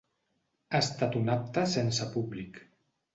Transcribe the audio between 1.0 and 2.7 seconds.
un acte sense públic.